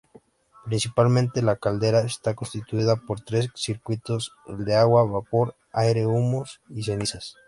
[0.65, 7.35] Principalmente, la caldera estaba constituida por tres circuitos: el de agua-vapor, aire-humos y cenizas.